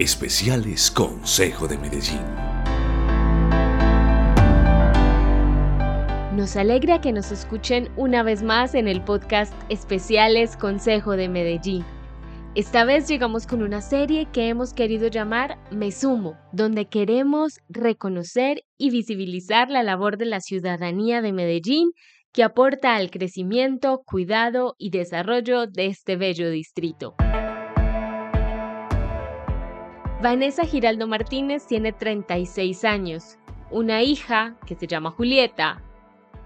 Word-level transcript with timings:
Especiales 0.00 0.90
Consejo 0.90 1.68
de 1.68 1.76
Medellín. 1.76 2.24
Nos 6.34 6.56
alegra 6.56 7.02
que 7.02 7.12
nos 7.12 7.30
escuchen 7.30 7.90
una 7.98 8.22
vez 8.22 8.42
más 8.42 8.74
en 8.74 8.88
el 8.88 9.04
podcast 9.04 9.52
Especiales 9.68 10.56
Consejo 10.56 11.18
de 11.18 11.28
Medellín. 11.28 11.84
Esta 12.54 12.86
vez 12.86 13.08
llegamos 13.08 13.46
con 13.46 13.62
una 13.62 13.82
serie 13.82 14.26
que 14.32 14.48
hemos 14.48 14.72
querido 14.72 15.08
llamar 15.08 15.58
Me 15.70 15.92
Sumo, 15.92 16.38
donde 16.50 16.88
queremos 16.88 17.60
reconocer 17.68 18.62
y 18.78 18.88
visibilizar 18.88 19.68
la 19.68 19.82
labor 19.82 20.16
de 20.16 20.24
la 20.24 20.40
ciudadanía 20.40 21.20
de 21.20 21.34
Medellín 21.34 21.90
que 22.32 22.42
aporta 22.42 22.96
al 22.96 23.10
crecimiento, 23.10 24.00
cuidado 24.06 24.76
y 24.78 24.88
desarrollo 24.88 25.66
de 25.66 25.88
este 25.88 26.16
bello 26.16 26.48
distrito. 26.48 27.16
Vanessa 30.22 30.66
Giraldo 30.66 31.06
Martínez 31.06 31.66
tiene 31.66 31.94
36 31.94 32.84
años, 32.84 33.38
una 33.70 34.02
hija 34.02 34.54
que 34.66 34.74
se 34.74 34.86
llama 34.86 35.12
Julieta, 35.12 35.80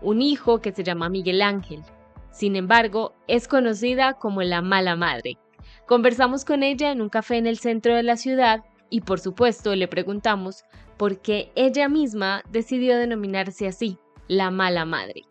un 0.01 0.23
hijo 0.23 0.61
que 0.61 0.71
se 0.71 0.85
llama 0.85 1.09
Miguel 1.09 1.43
Ángel. 1.43 1.83
Sin 2.31 2.55
embargo, 2.55 3.15
es 3.27 3.49
conocida 3.49 4.13
como 4.13 4.43
la 4.43 4.63
mala 4.63 4.95
madre. 4.95 5.39
Conversamos 5.87 6.45
con 6.45 6.63
ella 6.63 6.93
en 6.93 7.03
un 7.03 7.09
café 7.09 7.37
en 7.37 7.49
el 7.49 7.59
centro 7.59 7.97
de 7.97 8.05
la 8.05 8.17
ciudad 8.17 8.63
y 8.91 9.01
por 9.01 9.19
supuesto 9.19 9.75
le 9.75 9.89
preguntamos 9.89 10.65
por 10.97 11.21
qué 11.21 11.51
ella 11.57 11.89
misma 11.89 12.45
decidió 12.51 12.97
denominarse 12.97 13.67
así, 13.67 13.99
la 14.29 14.53
mala 14.53 14.85
madre. 14.85 15.23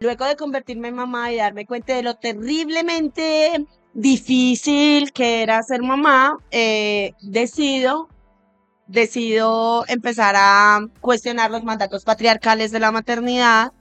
Luego 0.00 0.24
de 0.24 0.34
convertirme 0.34 0.88
en 0.88 0.96
mamá 0.96 1.30
y 1.30 1.36
darme 1.36 1.64
cuenta 1.64 1.94
de 1.94 2.02
lo 2.02 2.16
terriblemente 2.16 3.68
difícil 3.94 5.12
que 5.12 5.42
era 5.42 5.62
ser 5.62 5.82
mamá, 5.82 6.38
eh, 6.50 7.12
decido, 7.20 8.08
decido 8.86 9.84
empezar 9.88 10.34
a 10.36 10.80
cuestionar 11.00 11.50
los 11.50 11.64
mandatos 11.64 12.04
patriarcales 12.04 12.72
de 12.72 12.80
la 12.80 12.92
maternidad 12.92 13.72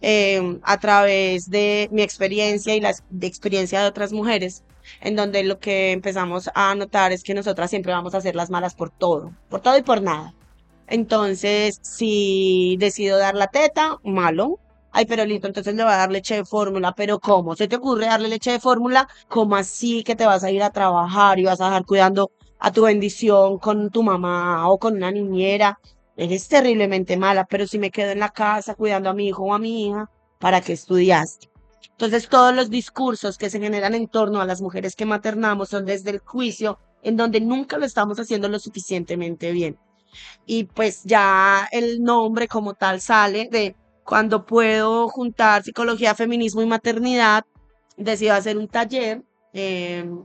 eh, 0.00 0.58
a 0.62 0.78
través 0.78 1.50
de 1.50 1.88
mi 1.92 2.02
experiencia 2.02 2.74
y 2.74 2.80
la 2.80 2.94
experiencia 3.22 3.80
de 3.80 3.88
otras 3.88 4.12
mujeres, 4.12 4.62
en 5.00 5.16
donde 5.16 5.42
lo 5.42 5.58
que 5.58 5.92
empezamos 5.92 6.50
a 6.54 6.74
notar 6.74 7.12
es 7.12 7.22
que 7.22 7.34
nosotras 7.34 7.70
siempre 7.70 7.92
vamos 7.92 8.14
a 8.14 8.20
ser 8.20 8.36
las 8.36 8.50
malas 8.50 8.74
por 8.74 8.90
todo, 8.90 9.34
por 9.48 9.60
todo 9.60 9.76
y 9.78 9.82
por 9.82 10.02
nada. 10.02 10.34
Entonces, 10.88 11.80
si 11.82 12.76
decido 12.78 13.18
dar 13.18 13.34
la 13.34 13.48
teta, 13.48 13.98
malo, 14.04 14.60
ay, 14.96 15.04
pero 15.04 15.26
listo, 15.26 15.46
entonces 15.46 15.74
le 15.74 15.84
va 15.84 15.92
a 15.94 15.98
dar 15.98 16.10
leche 16.10 16.36
de 16.36 16.44
fórmula, 16.46 16.94
pero 16.96 17.20
¿cómo? 17.20 17.54
¿Se 17.54 17.68
te 17.68 17.76
ocurre 17.76 18.06
darle 18.06 18.28
leche 18.28 18.52
de 18.52 18.60
fórmula? 18.60 19.06
¿Cómo 19.28 19.54
así 19.54 20.02
que 20.02 20.16
te 20.16 20.24
vas 20.24 20.42
a 20.42 20.50
ir 20.50 20.62
a 20.62 20.70
trabajar 20.70 21.38
y 21.38 21.44
vas 21.44 21.60
a 21.60 21.66
dejar 21.66 21.84
cuidando 21.84 22.30
a 22.58 22.72
tu 22.72 22.84
bendición 22.84 23.58
con 23.58 23.90
tu 23.90 24.02
mamá 24.02 24.66
o 24.70 24.78
con 24.78 24.96
una 24.96 25.10
niñera? 25.10 25.78
Eres 26.16 26.48
terriblemente 26.48 27.18
mala, 27.18 27.44
pero 27.44 27.66
si 27.66 27.78
me 27.78 27.90
quedo 27.90 28.12
en 28.12 28.20
la 28.20 28.30
casa 28.30 28.74
cuidando 28.74 29.10
a 29.10 29.12
mi 29.12 29.28
hijo 29.28 29.42
o 29.42 29.52
a 29.52 29.58
mi 29.58 29.88
hija, 29.88 30.10
¿para 30.38 30.62
qué 30.62 30.72
estudiaste? 30.72 31.50
Entonces 31.90 32.30
todos 32.30 32.54
los 32.54 32.70
discursos 32.70 33.36
que 33.36 33.50
se 33.50 33.60
generan 33.60 33.94
en 33.94 34.08
torno 34.08 34.40
a 34.40 34.46
las 34.46 34.62
mujeres 34.62 34.96
que 34.96 35.04
maternamos 35.04 35.68
son 35.68 35.84
desde 35.84 36.08
el 36.08 36.20
juicio, 36.20 36.78
en 37.02 37.18
donde 37.18 37.42
nunca 37.42 37.76
lo 37.76 37.84
estamos 37.84 38.18
haciendo 38.18 38.48
lo 38.48 38.58
suficientemente 38.58 39.52
bien. 39.52 39.76
Y 40.46 40.64
pues 40.64 41.02
ya 41.04 41.68
el 41.70 42.02
nombre 42.02 42.48
como 42.48 42.72
tal 42.72 43.02
sale 43.02 43.50
de 43.52 43.76
cuando 44.06 44.46
puedo 44.46 45.08
juntar 45.08 45.64
psicología, 45.64 46.14
feminismo 46.14 46.62
y 46.62 46.66
maternidad, 46.66 47.44
decidí 47.96 48.28
hacer 48.28 48.56
un 48.56 48.68
taller 48.68 49.22
em, 49.52 50.24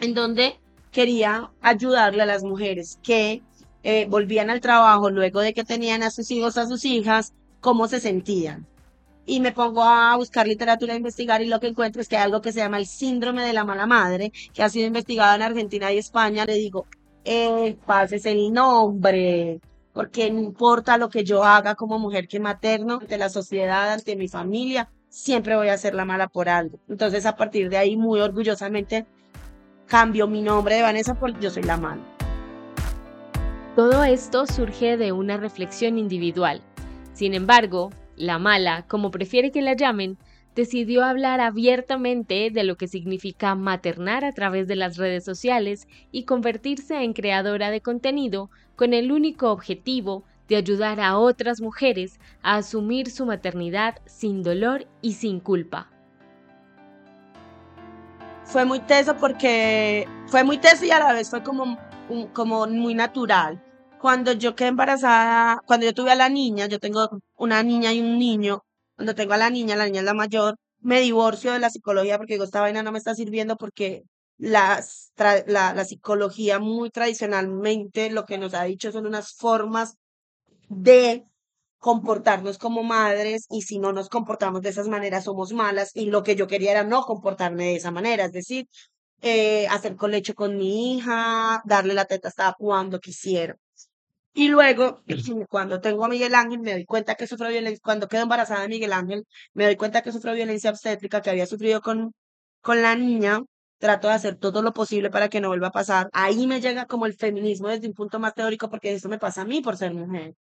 en 0.00 0.14
donde 0.14 0.58
quería 0.90 1.50
ayudarle 1.60 2.22
a 2.22 2.26
las 2.26 2.42
mujeres 2.42 2.98
que 3.02 3.42
eh, 3.82 4.06
volvían 4.08 4.50
al 4.50 4.60
trabajo 4.60 5.10
luego 5.10 5.40
de 5.40 5.52
que 5.52 5.62
tenían 5.62 6.02
a 6.02 6.10
sus 6.10 6.30
hijos, 6.30 6.56
a 6.56 6.66
sus 6.66 6.84
hijas, 6.84 7.34
cómo 7.60 7.86
se 7.86 8.00
sentían. 8.00 8.66
Y 9.26 9.40
me 9.40 9.52
pongo 9.52 9.82
a 9.82 10.16
buscar 10.16 10.48
literatura, 10.48 10.94
a 10.94 10.96
investigar 10.96 11.42
y 11.42 11.46
lo 11.48 11.60
que 11.60 11.66
encuentro 11.68 12.00
es 12.00 12.08
que 12.08 12.16
hay 12.16 12.22
algo 12.22 12.40
que 12.40 12.52
se 12.52 12.60
llama 12.60 12.78
el 12.78 12.86
síndrome 12.86 13.44
de 13.44 13.52
la 13.52 13.64
mala 13.64 13.86
madre, 13.86 14.32
que 14.54 14.62
ha 14.62 14.70
sido 14.70 14.86
investigado 14.86 15.36
en 15.36 15.42
Argentina 15.42 15.92
y 15.92 15.98
España. 15.98 16.46
Le 16.46 16.54
digo, 16.54 16.86
eh, 17.24 17.76
pases 17.84 18.24
el 18.24 18.52
nombre, 18.52 19.60
porque 19.92 20.30
no 20.30 20.40
importa 20.40 20.98
lo 20.98 21.08
que 21.08 21.24
yo 21.24 21.44
haga 21.44 21.74
como 21.74 21.98
mujer 21.98 22.28
que 22.28 22.40
materno, 22.40 22.98
ante 23.00 23.18
la 23.18 23.28
sociedad, 23.28 23.92
ante 23.92 24.16
mi 24.16 24.28
familia, 24.28 24.90
siempre 25.08 25.56
voy 25.56 25.68
a 25.68 25.78
ser 25.78 25.94
la 25.94 26.04
mala 26.04 26.28
por 26.28 26.48
algo. 26.48 26.78
Entonces, 26.88 27.26
a 27.26 27.36
partir 27.36 27.68
de 27.70 27.78
ahí, 27.78 27.96
muy 27.96 28.20
orgullosamente, 28.20 29.06
cambio 29.86 30.26
mi 30.28 30.42
nombre 30.42 30.76
de 30.76 30.82
Vanessa 30.82 31.14
por 31.14 31.38
Yo 31.40 31.50
soy 31.50 31.62
la 31.62 31.76
mala. 31.76 32.02
Todo 33.74 34.04
esto 34.04 34.46
surge 34.46 34.96
de 34.96 35.12
una 35.12 35.36
reflexión 35.36 35.98
individual. 35.98 36.62
Sin 37.12 37.34
embargo, 37.34 37.90
la 38.16 38.38
mala, 38.38 38.84
como 38.88 39.10
prefiere 39.10 39.50
que 39.50 39.62
la 39.62 39.74
llamen, 39.74 40.18
decidió 40.58 41.04
hablar 41.04 41.40
abiertamente 41.40 42.50
de 42.50 42.64
lo 42.64 42.76
que 42.76 42.88
significa 42.88 43.54
maternar 43.54 44.24
a 44.24 44.32
través 44.32 44.66
de 44.66 44.74
las 44.74 44.96
redes 44.96 45.24
sociales 45.24 45.86
y 46.10 46.24
convertirse 46.24 47.00
en 47.04 47.12
creadora 47.12 47.70
de 47.70 47.80
contenido 47.80 48.50
con 48.74 48.92
el 48.92 49.12
único 49.12 49.52
objetivo 49.52 50.24
de 50.48 50.56
ayudar 50.56 50.98
a 50.98 51.16
otras 51.16 51.60
mujeres 51.60 52.18
a 52.42 52.56
asumir 52.56 53.08
su 53.08 53.24
maternidad 53.24 54.00
sin 54.04 54.42
dolor 54.42 54.88
y 55.00 55.12
sin 55.12 55.38
culpa. 55.38 55.92
Fue 58.42 58.64
muy 58.64 58.80
teso 58.80 59.16
porque 59.16 60.08
fue 60.26 60.42
muy 60.42 60.58
teso 60.58 60.84
y 60.84 60.90
a 60.90 60.98
la 60.98 61.12
vez 61.12 61.30
fue 61.30 61.44
como, 61.44 61.78
como 62.32 62.66
muy 62.66 62.94
natural. 62.94 63.62
Cuando 64.00 64.32
yo 64.32 64.56
quedé 64.56 64.70
embarazada, 64.70 65.62
cuando 65.66 65.86
yo 65.86 65.94
tuve 65.94 66.10
a 66.10 66.16
la 66.16 66.28
niña, 66.28 66.66
yo 66.66 66.80
tengo 66.80 67.20
una 67.36 67.62
niña 67.62 67.92
y 67.92 68.00
un 68.00 68.18
niño, 68.18 68.64
cuando 68.98 69.14
tengo 69.14 69.32
a 69.34 69.36
la 69.36 69.48
niña, 69.48 69.76
la 69.76 69.84
niña 69.86 70.00
es 70.00 70.06
la 70.06 70.12
mayor, 70.12 70.56
me 70.80 71.00
divorcio 71.00 71.52
de 71.52 71.60
la 71.60 71.70
psicología 71.70 72.18
porque 72.18 72.34
digo, 72.34 72.42
esta 72.42 72.60
vaina 72.60 72.82
no 72.82 72.90
me 72.90 72.98
está 72.98 73.14
sirviendo 73.14 73.56
porque 73.56 74.02
la, 74.38 74.82
la 75.46 75.84
psicología 75.84 76.58
muy 76.58 76.90
tradicionalmente 76.90 78.10
lo 78.10 78.24
que 78.24 78.38
nos 78.38 78.54
ha 78.54 78.64
dicho 78.64 78.90
son 78.90 79.06
unas 79.06 79.34
formas 79.34 79.94
de 80.68 81.24
comportarnos 81.78 82.58
como 82.58 82.82
madres 82.82 83.46
y 83.50 83.62
si 83.62 83.78
no 83.78 83.92
nos 83.92 84.08
comportamos 84.08 84.62
de 84.62 84.70
esas 84.70 84.88
maneras 84.88 85.24
somos 85.24 85.52
malas 85.52 85.92
y 85.94 86.06
lo 86.06 86.24
que 86.24 86.34
yo 86.34 86.48
quería 86.48 86.72
era 86.72 86.82
no 86.82 87.02
comportarme 87.02 87.66
de 87.66 87.76
esa 87.76 87.92
manera, 87.92 88.24
es 88.24 88.32
decir, 88.32 88.66
eh, 89.22 89.68
hacer 89.68 89.94
colecho 89.94 90.34
con 90.34 90.56
mi 90.56 90.96
hija, 90.96 91.62
darle 91.64 91.94
la 91.94 92.06
teta 92.06 92.28
hasta 92.28 92.52
cuando 92.58 92.98
quisiera. 92.98 93.56
Y 94.32 94.48
luego, 94.48 95.02
cuando 95.50 95.80
tengo 95.80 96.04
a 96.04 96.08
Miguel 96.08 96.34
Ángel, 96.34 96.60
me 96.60 96.72
doy 96.72 96.84
cuenta 96.84 97.14
que 97.14 97.26
sufrió 97.26 97.48
violencia, 97.50 97.80
cuando 97.82 98.08
quedo 98.08 98.22
embarazada 98.22 98.62
de 98.62 98.68
Miguel 98.68 98.92
Ángel, 98.92 99.24
me 99.54 99.64
doy 99.64 99.76
cuenta 99.76 100.02
que 100.02 100.12
sufrió 100.12 100.34
violencia 100.34 100.70
obstétrica 100.70 101.20
que 101.22 101.30
había 101.30 101.46
sufrido 101.46 101.80
con, 101.80 102.12
con 102.60 102.82
la 102.82 102.94
niña. 102.96 103.40
Trato 103.78 104.08
de 104.08 104.14
hacer 104.14 104.36
todo 104.36 104.60
lo 104.62 104.72
posible 104.72 105.08
para 105.10 105.28
que 105.28 105.40
no 105.40 105.48
vuelva 105.48 105.68
a 105.68 105.72
pasar. 105.72 106.08
Ahí 106.12 106.46
me 106.48 106.60
llega 106.60 106.86
como 106.86 107.06
el 107.06 107.14
feminismo 107.14 107.68
desde 107.68 107.86
un 107.86 107.94
punto 107.94 108.18
más 108.18 108.34
teórico 108.34 108.68
porque 108.68 108.92
eso 108.92 109.08
me 109.08 109.18
pasa 109.18 109.42
a 109.42 109.44
mí 109.44 109.60
por 109.60 109.76
ser 109.76 109.94
mujer. 109.94 110.34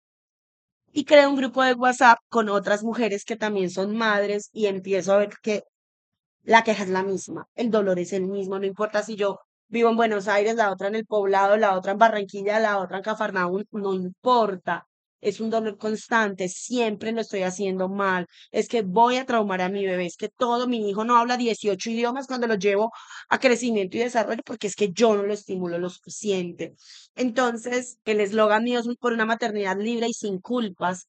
Y 0.93 1.05
creo 1.05 1.29
un 1.31 1.37
grupo 1.37 1.63
de 1.63 1.75
WhatsApp 1.75 2.19
con 2.29 2.49
otras 2.49 2.83
mujeres 2.83 3.25
que 3.25 3.37
también 3.37 3.71
son 3.71 3.97
madres 3.97 4.49
y 4.53 4.67
empiezo 4.67 5.13
a 5.13 5.19
ver 5.19 5.31
que 5.43 5.65
la 6.45 6.65
queja 6.65 6.85
es 6.85 6.91
la 6.91 7.03
misma, 7.03 7.47
el 7.57 7.71
dolor 7.71 7.99
es 7.99 8.13
el 8.13 8.27
mismo, 8.27 8.59
no 8.59 8.67
importa 8.67 9.03
si 9.03 9.17
yo 9.17 9.41
vivo 9.69 9.91
en 9.91 9.97
Buenos 9.97 10.29
Aires, 10.29 10.57
la 10.57 10.73
otra 10.73 10.89
en 10.89 10.95
el 10.95 11.07
poblado, 11.07 11.57
la 11.57 11.77
otra 11.77 11.93
en 11.93 11.99
Barranquilla, 11.99 12.61
la 12.61 12.79
otra 12.79 12.99
en 12.99 13.03
Cafarnaúm, 13.03 13.65
no 13.73 13.95
importa. 13.95 14.87
Es 15.21 15.41
un 15.41 15.51
dolor 15.51 15.79
constante, 15.79 16.49
siempre 16.49 17.11
lo 17.11 17.23
estoy 17.23 17.43
haciendo 17.43 17.89
mal. 17.89 18.27
Es 18.53 18.69
que 18.69 18.83
voy 18.83 19.17
a 19.17 19.25
traumar 19.27 19.63
a 19.63 19.69
mi 19.69 19.85
bebé, 19.85 20.07
es 20.07 20.17
que 20.17 20.29
todo, 20.29 20.69
mi 20.69 20.89
hijo 20.89 21.05
no 21.05 21.17
habla 21.17 21.37
18 21.37 21.91
idiomas 21.91 22.27
cuando 22.27 22.47
lo 22.47 22.55
llevo 22.55 22.93
a 23.29 23.41
crecimiento 23.41 23.97
y 23.97 24.01
desarrollo 24.01 24.43
porque 24.45 24.67
es 24.67 24.77
que 24.77 24.93
yo 24.93 25.17
no 25.17 25.23
lo 25.23 25.33
estimulo 25.33 25.79
lo 25.79 25.91
suficiente. 25.91 26.77
Entonces, 27.17 27.99
el 28.05 28.21
eslogan 28.21 28.65
mío 28.65 28.79
es 28.81 28.87
por 28.99 29.13
una 29.13 29.25
maternidad 29.25 29.79
libre 29.79 30.09
y 30.09 30.13
sin 30.13 30.39
culpas. 30.39 31.09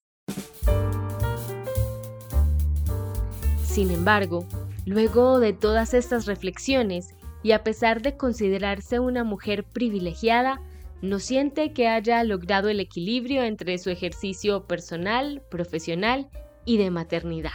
Sin 3.65 3.91
embargo, 3.91 4.47
luego 4.85 5.39
de 5.39 5.53
todas 5.53 5.93
estas 5.93 6.25
reflexiones, 6.25 7.09
y 7.43 7.51
a 7.51 7.63
pesar 7.63 8.01
de 8.01 8.17
considerarse 8.17 8.99
una 8.99 9.23
mujer 9.23 9.63
privilegiada, 9.63 10.61
no 11.01 11.19
siente 11.19 11.73
que 11.73 11.87
haya 11.87 12.23
logrado 12.23 12.69
el 12.69 12.79
equilibrio 12.79 13.43
entre 13.43 13.77
su 13.77 13.89
ejercicio 13.89 14.65
personal, 14.65 15.43
profesional 15.49 16.29
y 16.65 16.77
de 16.77 16.89
maternidad. 16.89 17.51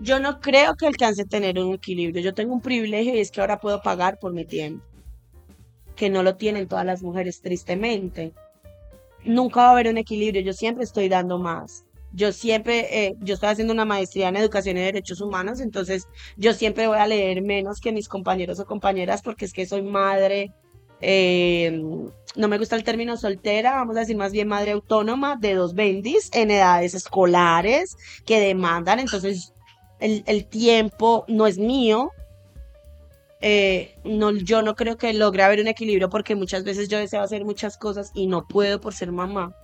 Yo 0.00 0.18
no 0.18 0.40
creo 0.40 0.74
que 0.74 0.86
alcance 0.86 1.22
a 1.22 1.26
tener 1.26 1.58
un 1.58 1.74
equilibrio. 1.74 2.22
Yo 2.22 2.34
tengo 2.34 2.54
un 2.54 2.60
privilegio 2.60 3.14
y 3.14 3.20
es 3.20 3.30
que 3.30 3.40
ahora 3.40 3.60
puedo 3.60 3.82
pagar 3.82 4.18
por 4.18 4.32
mi 4.32 4.44
tiempo, 4.44 4.84
que 5.94 6.10
no 6.10 6.22
lo 6.22 6.36
tienen 6.36 6.68
todas 6.68 6.86
las 6.86 7.02
mujeres 7.02 7.40
tristemente. 7.40 8.32
Nunca 9.24 9.60
va 9.60 9.68
a 9.68 9.72
haber 9.72 9.88
un 9.88 9.98
equilibrio, 9.98 10.42
yo 10.42 10.52
siempre 10.52 10.84
estoy 10.84 11.08
dando 11.08 11.38
más. 11.38 11.84
Yo 12.12 12.32
siempre, 12.32 13.06
eh, 13.06 13.16
yo 13.20 13.34
estoy 13.34 13.50
haciendo 13.50 13.74
una 13.74 13.84
maestría 13.84 14.28
en 14.28 14.36
educación 14.36 14.76
y 14.76 14.80
derechos 14.80 15.20
humanos, 15.20 15.60
entonces 15.60 16.08
yo 16.36 16.52
siempre 16.54 16.86
voy 16.86 16.98
a 16.98 17.06
leer 17.06 17.42
menos 17.42 17.80
que 17.80 17.92
mis 17.92 18.08
compañeros 18.08 18.58
o 18.60 18.66
compañeras 18.66 19.22
porque 19.22 19.44
es 19.44 19.52
que 19.52 19.66
soy 19.66 19.82
madre, 19.82 20.52
eh, 21.00 21.82
no 22.34 22.48
me 22.48 22.58
gusta 22.58 22.76
el 22.76 22.84
término 22.84 23.16
soltera, 23.16 23.72
vamos 23.72 23.96
a 23.96 24.00
decir 24.00 24.16
más 24.16 24.32
bien 24.32 24.48
madre 24.48 24.72
autónoma 24.72 25.36
de 25.36 25.54
dos 25.54 25.74
bendis 25.74 26.30
en 26.32 26.50
edades 26.50 26.94
escolares 26.94 27.96
que 28.24 28.40
demandan, 28.40 29.00
entonces 29.00 29.52
el, 30.00 30.24
el 30.26 30.46
tiempo 30.46 31.24
no 31.28 31.46
es 31.46 31.58
mío, 31.58 32.10
eh, 33.40 33.94
no, 34.02 34.32
yo 34.32 34.62
no 34.62 34.74
creo 34.74 34.96
que 34.96 35.12
logre 35.12 35.42
haber 35.44 35.60
un 35.60 35.68
equilibrio 35.68 36.08
porque 36.08 36.34
muchas 36.34 36.64
veces 36.64 36.88
yo 36.88 36.98
deseo 36.98 37.22
hacer 37.22 37.44
muchas 37.44 37.76
cosas 37.76 38.10
y 38.14 38.26
no 38.26 38.46
puedo 38.46 38.80
por 38.80 38.94
ser 38.94 39.12
mamá. 39.12 39.54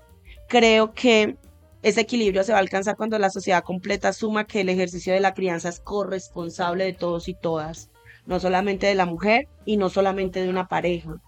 Creo 0.48 0.92
que 0.92 1.36
ese 1.84 2.00
equilibrio 2.00 2.42
se 2.42 2.52
va 2.52 2.58
a 2.58 2.62
alcanzar 2.62 2.96
cuando 2.96 3.18
la 3.18 3.30
sociedad 3.30 3.62
completa 3.62 4.08
asuma 4.08 4.46
que 4.46 4.62
el 4.62 4.68
ejercicio 4.68 5.12
de 5.12 5.20
la 5.20 5.34
crianza 5.34 5.68
es 5.68 5.80
corresponsable 5.80 6.84
de 6.84 6.92
todos 6.94 7.28
y 7.28 7.34
todas, 7.34 7.90
no 8.26 8.40
solamente 8.40 8.86
de 8.86 8.94
la 8.96 9.06
mujer 9.06 9.46
y 9.64 9.76
no 9.76 9.90
solamente 9.90 10.42
de 10.42 10.48
una 10.48 10.66
pareja. 10.66 11.20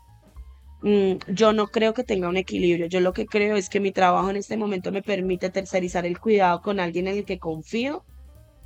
Mm, 0.82 1.18
yo 1.28 1.52
no 1.52 1.68
creo 1.68 1.94
que 1.94 2.04
tenga 2.04 2.28
un 2.28 2.36
equilibrio, 2.36 2.86
yo 2.86 3.00
lo 3.00 3.12
que 3.12 3.26
creo 3.26 3.56
es 3.56 3.68
que 3.68 3.80
mi 3.80 3.92
trabajo 3.92 4.30
en 4.30 4.36
este 4.36 4.56
momento 4.56 4.90
me 4.92 5.02
permite 5.02 5.50
tercerizar 5.50 6.06
el 6.06 6.18
cuidado 6.18 6.62
con 6.62 6.80
alguien 6.80 7.06
en 7.06 7.18
el 7.18 7.24
que 7.24 7.38
confío 7.38 8.04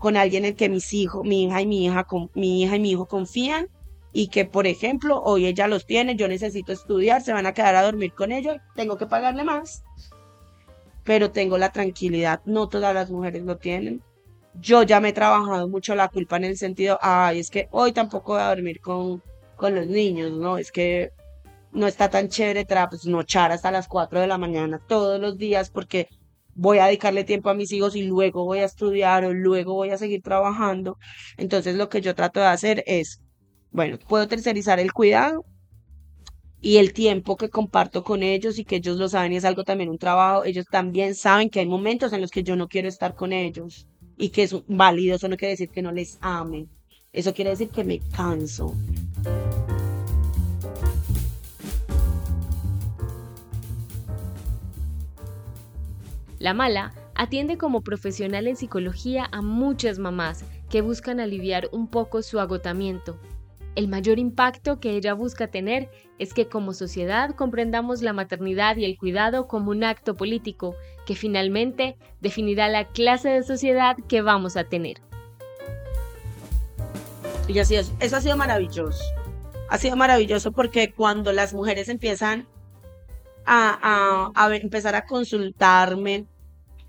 con 0.00 0.16
alguien 0.16 0.46
en 0.46 0.56
que 0.56 0.70
mis 0.70 0.94
hijos, 0.94 1.25
mi 1.25 1.44
hija 1.44 1.60
y 1.60 1.66
mi 1.66 1.84
hija, 1.84 2.06
mi 2.34 2.62
hija 2.62 2.76
y 2.76 2.81
mi 2.81 2.90
hijo 2.93 3.06
confían 3.06 3.69
y 4.12 4.28
que, 4.28 4.46
por 4.46 4.66
ejemplo, 4.66 5.22
hoy 5.22 5.46
ella 5.46 5.69
los 5.69 5.84
tiene, 5.84 6.16
yo 6.16 6.26
necesito 6.26 6.72
estudiar, 6.72 7.20
se 7.20 7.34
van 7.34 7.44
a 7.46 7.52
quedar 7.52 7.76
a 7.76 7.82
dormir 7.82 8.14
con 8.14 8.32
ellos, 8.32 8.56
tengo 8.75 8.96
que 8.96 9.06
pagarle 9.06 9.44
más, 9.44 9.84
pero 11.10 11.32
tengo 11.32 11.58
la 11.58 11.72
tranquilidad, 11.72 12.40
no 12.44 12.68
todas 12.68 12.94
las 12.94 13.10
mujeres 13.10 13.42
lo 13.42 13.56
tienen. 13.58 14.00
Yo 14.54 14.84
ya 14.84 15.00
me 15.00 15.08
he 15.08 15.12
trabajado 15.12 15.68
mucho 15.68 15.96
la 15.96 16.06
culpa 16.06 16.36
en 16.36 16.44
el 16.44 16.56
sentido, 16.56 17.00
ay, 17.02 17.40
es 17.40 17.50
que 17.50 17.66
hoy 17.72 17.90
tampoco 17.90 18.34
voy 18.34 18.42
a 18.42 18.50
dormir 18.50 18.80
con, 18.80 19.20
con 19.56 19.74
los 19.74 19.88
niños, 19.88 20.30
¿no? 20.30 20.56
Es 20.56 20.70
que 20.70 21.10
no 21.72 21.88
está 21.88 22.10
tan 22.10 22.28
chévere 22.28 22.64
pues, 22.88 23.06
no 23.06 23.22
echar 23.22 23.50
hasta 23.50 23.72
las 23.72 23.88
4 23.88 24.20
de 24.20 24.28
la 24.28 24.38
mañana 24.38 24.80
todos 24.86 25.20
los 25.20 25.36
días 25.36 25.68
porque 25.70 26.06
voy 26.54 26.78
a 26.78 26.86
dedicarle 26.86 27.24
tiempo 27.24 27.50
a 27.50 27.54
mis 27.54 27.72
hijos 27.72 27.96
y 27.96 28.04
luego 28.04 28.44
voy 28.44 28.60
a 28.60 28.66
estudiar 28.66 29.24
o 29.24 29.32
luego 29.32 29.74
voy 29.74 29.90
a 29.90 29.98
seguir 29.98 30.22
trabajando. 30.22 30.96
Entonces 31.38 31.74
lo 31.74 31.88
que 31.88 32.02
yo 32.02 32.14
trato 32.14 32.38
de 32.38 32.46
hacer 32.46 32.84
es, 32.86 33.20
bueno, 33.72 33.98
puedo 33.98 34.28
tercerizar 34.28 34.78
el 34.78 34.92
cuidado 34.92 35.44
y 36.62 36.76
el 36.76 36.92
tiempo 36.92 37.36
que 37.36 37.48
comparto 37.48 38.04
con 38.04 38.22
ellos 38.22 38.58
y 38.58 38.64
que 38.64 38.76
ellos 38.76 38.98
lo 38.98 39.08
saben 39.08 39.32
es 39.32 39.44
algo 39.44 39.64
también 39.64 39.88
un 39.88 39.98
trabajo, 39.98 40.44
ellos 40.44 40.66
también 40.70 41.14
saben 41.14 41.48
que 41.48 41.60
hay 41.60 41.66
momentos 41.66 42.12
en 42.12 42.20
los 42.20 42.30
que 42.30 42.42
yo 42.42 42.56
no 42.56 42.68
quiero 42.68 42.88
estar 42.88 43.14
con 43.14 43.32
ellos 43.32 43.86
y 44.16 44.28
que 44.28 44.42
es 44.42 44.54
válido, 44.66 45.16
eso 45.16 45.28
no 45.28 45.36
quiere 45.36 45.52
decir 45.52 45.70
que 45.70 45.82
no 45.82 45.92
les 45.92 46.18
ame, 46.20 46.66
eso 47.12 47.32
quiere 47.32 47.50
decir 47.50 47.70
que 47.70 47.84
me 47.84 48.00
canso. 48.14 48.74
La 56.38 56.54
mala 56.54 56.94
atiende 57.14 57.58
como 57.58 57.82
profesional 57.82 58.46
en 58.46 58.56
psicología 58.56 59.28
a 59.30 59.42
muchas 59.42 59.98
mamás 59.98 60.44
que 60.70 60.80
buscan 60.80 61.20
aliviar 61.20 61.68
un 61.72 61.86
poco 61.86 62.22
su 62.22 62.40
agotamiento. 62.40 63.18
El 63.76 63.88
mayor 63.88 64.19
impacto 64.19 64.81
que 64.81 64.96
ella 64.96 65.14
busca 65.14 65.49
tener 65.49 65.90
es 66.19 66.34
que 66.34 66.49
como 66.49 66.72
sociedad 66.72 67.34
comprendamos 67.34 68.02
la 68.02 68.12
maternidad 68.12 68.76
y 68.76 68.84
el 68.84 68.99
cuidado 68.99 69.46
como 69.46 69.70
un 69.70 69.84
acto 69.84 70.17
político 70.17 70.75
que 71.06 71.14
finalmente 71.14 71.96
definirá 72.20 72.69
la 72.69 72.87
clase 72.87 73.28
de 73.28 73.43
sociedad 73.43 73.96
que 74.08 74.22
vamos 74.22 74.56
a 74.56 74.64
tener. 74.64 75.00
Y 77.49 77.58
así 77.58 77.76
es, 77.76 77.93
eso 78.00 78.17
ha 78.17 78.20
sido 78.20 78.37
maravilloso. 78.37 79.02
Ha 79.69 79.78
sido 79.78 79.96
maravilloso 79.96 80.52
porque 80.52 80.93
cuando 80.93 81.32
las 81.32 81.55
mujeres 81.55 81.88
empiezan 81.88 82.46
a, 83.46 84.50
empezar 84.52 84.94
a 84.94 85.06
consultarme. 85.06 86.26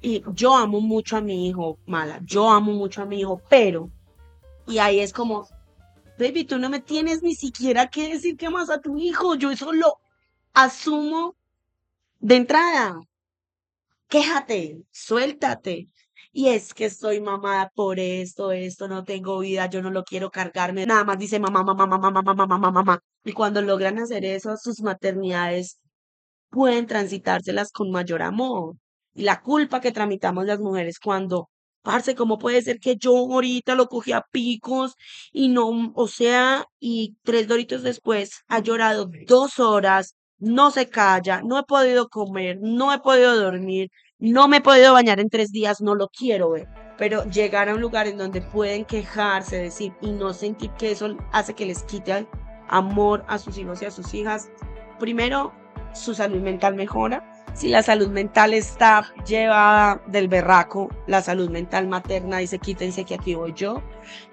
Y 0.01 0.23
yo 0.33 0.55
amo 0.55 0.81
mucho 0.81 1.17
a 1.17 1.21
mi 1.21 1.47
hijo, 1.47 1.77
mala, 1.85 2.19
yo 2.23 2.49
amo 2.49 2.71
mucho 2.71 3.03
a 3.03 3.05
mi 3.05 3.19
hijo, 3.19 3.39
pero, 3.47 3.89
y 4.67 4.79
ahí 4.79 4.99
es 4.99 5.13
como, 5.13 5.47
baby, 6.21 6.45
tú 6.45 6.57
no 6.59 6.69
me 6.69 6.79
tienes 6.79 7.23
ni 7.23 7.35
siquiera 7.35 7.87
que 7.89 8.13
decir 8.13 8.37
que 8.37 8.47
amas 8.47 8.69
a 8.69 8.81
tu 8.81 8.97
hijo, 8.97 9.35
yo 9.35 9.51
eso 9.51 9.73
lo 9.73 9.99
asumo 10.53 11.35
de 12.19 12.35
entrada. 12.37 13.01
Quéjate, 14.07 14.83
suéltate. 14.91 15.87
Y 16.33 16.47
es 16.49 16.73
que 16.73 16.85
estoy 16.85 17.19
mamada 17.21 17.71
por 17.75 17.99
esto, 17.99 18.51
esto, 18.51 18.87
no 18.87 19.03
tengo 19.03 19.39
vida, 19.39 19.69
yo 19.69 19.81
no 19.81 19.89
lo 19.91 20.03
quiero 20.03 20.31
cargarme. 20.31 20.85
Nada 20.85 21.03
más 21.03 21.19
dice 21.19 21.39
mamá, 21.39 21.63
mamá, 21.63 21.85
mamá, 21.85 22.11
mamá, 22.11 22.23
mamá, 22.23 22.47
mamá, 22.47 22.71
mamá. 22.71 23.03
Y 23.25 23.33
cuando 23.33 23.61
logran 23.61 23.99
hacer 23.99 24.25
eso, 24.25 24.55
sus 24.57 24.81
maternidades 24.81 25.79
pueden 26.49 26.87
transitárselas 26.87 27.71
con 27.71 27.91
mayor 27.91 28.21
amor. 28.23 28.75
Y 29.13 29.23
la 29.23 29.41
culpa 29.41 29.81
que 29.81 29.91
tramitamos 29.91 30.45
las 30.45 30.59
mujeres 30.59 30.99
cuando, 30.99 31.49
parce, 31.81 32.15
¿cómo 32.15 32.37
puede 32.37 32.61
ser 32.61 32.79
que 32.79 32.95
yo 32.97 33.15
ahorita 33.15 33.75
lo 33.75 33.87
cogí 33.87 34.11
a 34.11 34.25
picos 34.31 34.95
y 35.31 35.49
no, 35.49 35.91
o 35.95 36.07
sea, 36.07 36.65
y 36.79 37.15
tres 37.23 37.47
doritos 37.47 37.83
después 37.83 38.43
ha 38.47 38.59
llorado 38.59 39.09
dos 39.27 39.59
horas, 39.59 40.15
no 40.37 40.71
se 40.71 40.89
calla, 40.89 41.41
no 41.43 41.59
he 41.59 41.63
podido 41.63 42.09
comer, 42.09 42.57
no 42.61 42.93
he 42.93 42.99
podido 42.99 43.39
dormir, 43.39 43.89
no 44.17 44.47
me 44.47 44.57
he 44.57 44.61
podido 44.61 44.93
bañar 44.93 45.19
en 45.19 45.29
tres 45.29 45.51
días, 45.51 45.81
no 45.81 45.95
lo 45.95 46.07
quiero 46.09 46.51
ver. 46.51 46.67
Pero 46.97 47.23
llegar 47.25 47.69
a 47.69 47.75
un 47.75 47.81
lugar 47.81 48.07
en 48.07 48.17
donde 48.17 48.41
pueden 48.41 48.85
quejarse, 48.85 49.57
decir, 49.57 49.93
y 50.01 50.11
no 50.11 50.33
sentir 50.33 50.71
que 50.71 50.91
eso 50.91 51.17
hace 51.31 51.53
que 51.53 51.65
les 51.65 51.83
quite 51.83 52.27
amor 52.67 53.23
a 53.27 53.37
sus 53.37 53.57
hijos 53.57 53.81
y 53.81 53.85
a 53.85 53.91
sus 53.91 54.13
hijas, 54.13 54.49
primero 54.99 55.53
su 55.93 56.13
salud 56.13 56.41
mental 56.41 56.75
mejora. 56.75 57.40
Si 57.53 57.67
la 57.67 57.83
salud 57.83 58.07
mental 58.07 58.53
está 58.53 59.13
llevada 59.27 60.01
del 60.07 60.27
berraco, 60.27 60.89
la 61.07 61.21
salud 61.21 61.49
mental 61.49 61.87
materna 61.87 62.37
dice 62.37 62.59
quítense 62.59 63.03
que 63.03 63.15
aquí 63.15 63.35
voy 63.35 63.53
yo. 63.53 63.83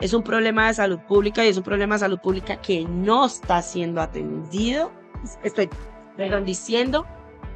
Es 0.01 0.15
un 0.15 0.23
problema 0.23 0.69
de 0.69 0.75
salud 0.75 1.01
pública 1.01 1.45
y 1.45 1.49
es 1.49 1.57
un 1.57 1.65
problema 1.65 1.97
de 1.97 2.01
salud 2.01 2.21
pública 2.21 2.61
que 2.61 2.85
no 2.85 3.27
está 3.27 3.61
siendo 3.61 4.01
atendido. 4.01 4.93
Estoy 5.43 5.69
perdón, 6.17 6.45
diciendo 6.45 7.07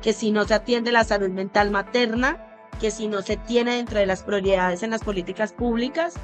que 0.03 0.12
si 0.12 0.32
no 0.32 0.44
se 0.44 0.55
atiende 0.55 0.93
la 0.93 1.05
salud 1.05 1.31
mental 1.31 1.70
materna, 1.70 2.44
que 2.81 2.91
si 2.91 3.06
no 3.06 3.23
se 3.23 3.37
tiene 3.37 3.76
dentro 3.76 3.99
de 3.99 4.06
las 4.06 4.23
prioridades 4.23 4.82
en 4.82 4.91
las 4.91 5.03
políticas 5.03 5.53
públicas, 5.53 6.15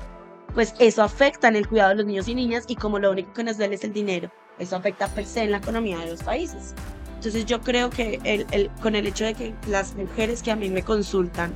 pues 0.55 0.75
eso 0.81 1.03
afecta 1.03 1.49
en 1.49 1.57
el 1.57 1.69
cuidado 1.69 1.91
de 1.91 1.97
los 1.97 2.07
niños 2.07 2.29
y 2.29 2.35
niñas 2.35 2.65
y 2.67 2.75
como 2.75 2.99
lo 2.99 3.13
único 3.13 3.33
que 3.33 3.45
nos 3.45 3.59
duele 3.59 3.77
es 3.77 3.85
el 3.85 3.93
dinero, 3.93 4.31
eso 4.59 4.77
afecta 4.77 5.07
per 5.09 5.25
se 5.25 5.43
en 5.43 5.53
la 5.53 5.59
economía 5.59 5.99
de 5.99 6.11
los 6.11 6.23
países. 6.23 6.75
Entonces 7.19 7.47
yo 7.47 7.61
creo 7.61 7.91
que 7.91 8.21
el, 8.23 8.71
con 8.81 8.95
el 8.95 9.09
hecho 9.09 9.25
de 9.25 9.35
que 9.35 9.53
las 9.67 9.97
mujeres 9.97 10.41
que 10.41 10.53
a 10.53 10.57
mí 10.57 10.71
me 10.71 10.85
consultan, 10.85 11.53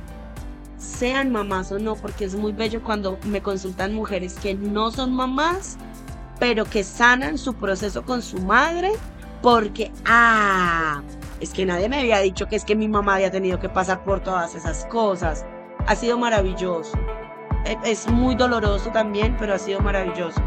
sean 0.77 1.31
mamás 1.31 1.71
o 1.71 1.79
no, 1.79 1.95
porque 1.95 2.25
es 2.25 2.35
muy 2.35 2.51
bello 2.51 2.83
cuando 2.83 3.17
me 3.23 3.41
consultan 3.41 3.93
mujeres 3.93 4.33
que 4.33 4.55
no 4.55 4.91
son 4.91 5.13
mamás, 5.13 5.77
pero 6.37 6.65
que 6.65 6.83
sanan 6.83 7.37
su 7.37 7.53
proceso 7.53 8.03
con 8.03 8.21
su 8.21 8.39
madre, 8.39 8.91
porque, 9.41 9.89
ah, 10.05 11.01
es 11.39 11.51
que 11.51 11.65
nadie 11.65 11.87
me 11.87 12.01
había 12.01 12.19
dicho 12.19 12.45
que 12.47 12.57
es 12.57 12.65
que 12.65 12.75
mi 12.75 12.89
mamá 12.89 13.15
había 13.15 13.31
tenido 13.31 13.57
que 13.57 13.69
pasar 13.69 14.03
por 14.03 14.19
todas 14.19 14.55
esas 14.55 14.85
cosas. 14.87 15.45
Ha 15.87 15.95
sido 15.95 16.17
maravilloso. 16.17 16.91
E, 17.63 17.77
es 17.85 18.05
muy 18.09 18.35
doloroso 18.35 18.89
también, 18.91 19.37
pero 19.39 19.53
ha 19.53 19.59
sido 19.59 19.79
maravilloso. 19.79 20.41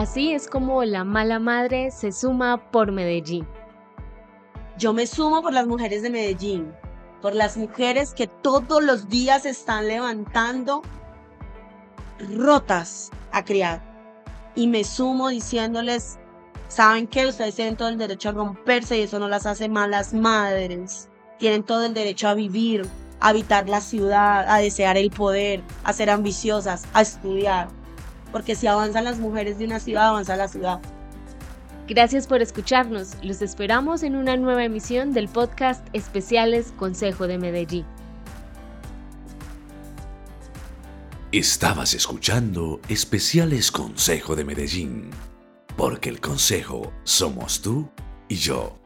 Así 0.00 0.32
es 0.32 0.48
como 0.48 0.82
la 0.84 1.04
mala 1.04 1.38
madre 1.38 1.90
se 1.90 2.10
suma 2.10 2.70
por 2.70 2.90
Medellín. 2.90 3.46
Yo 4.78 4.94
me 4.94 5.06
sumo 5.06 5.42
por 5.42 5.52
las 5.52 5.66
mujeres 5.66 6.02
de 6.02 6.08
Medellín, 6.08 6.72
por 7.20 7.34
las 7.34 7.58
mujeres 7.58 8.14
que 8.14 8.26
todos 8.26 8.82
los 8.82 9.10
días 9.10 9.44
están 9.44 9.88
levantando 9.88 10.80
rotas 12.34 13.10
a 13.30 13.44
criar. 13.44 13.82
Y 14.54 14.68
me 14.68 14.84
sumo 14.84 15.28
diciéndoles, 15.28 16.18
saben 16.68 17.06
que 17.06 17.26
ustedes 17.26 17.56
tienen 17.56 17.76
todo 17.76 17.90
el 17.90 17.98
derecho 17.98 18.30
a 18.30 18.32
romperse 18.32 18.96
y 18.96 19.02
eso 19.02 19.18
no 19.18 19.28
las 19.28 19.44
hace 19.44 19.68
malas 19.68 20.14
madres. 20.14 21.10
Tienen 21.38 21.62
todo 21.62 21.84
el 21.84 21.92
derecho 21.92 22.26
a 22.26 22.32
vivir, 22.32 22.88
a 23.20 23.28
habitar 23.28 23.68
la 23.68 23.82
ciudad, 23.82 24.48
a 24.48 24.60
desear 24.60 24.96
el 24.96 25.10
poder, 25.10 25.62
a 25.84 25.92
ser 25.92 26.08
ambiciosas, 26.08 26.84
a 26.94 27.02
estudiar 27.02 27.79
porque 28.32 28.54
si 28.54 28.66
avanzan 28.66 29.04
las 29.04 29.18
mujeres 29.18 29.58
de 29.58 29.64
una 29.66 29.80
ciudad, 29.80 30.08
avanza 30.08 30.36
la 30.36 30.48
ciudad. 30.48 30.80
Gracias 31.88 32.26
por 32.26 32.40
escucharnos. 32.40 33.16
Los 33.22 33.42
esperamos 33.42 34.02
en 34.04 34.14
una 34.14 34.36
nueva 34.36 34.64
emisión 34.64 35.12
del 35.12 35.28
podcast 35.28 35.84
Especiales 35.92 36.72
Consejo 36.76 37.26
de 37.26 37.38
Medellín. 37.38 37.84
Estabas 41.32 41.94
escuchando 41.94 42.80
Especiales 42.88 43.70
Consejo 43.70 44.34
de 44.34 44.44
Medellín, 44.44 45.10
porque 45.76 46.08
el 46.08 46.20
consejo 46.20 46.92
somos 47.04 47.60
tú 47.60 47.88
y 48.28 48.36
yo. 48.36 48.79